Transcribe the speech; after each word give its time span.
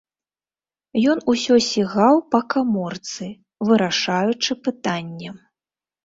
Ён 1.13 1.19
усё 1.33 1.57
сігаў 1.65 2.15
па 2.35 2.39
каморцы, 2.53 3.27
вырашаючы 3.69 4.51
пытанне. 4.69 5.29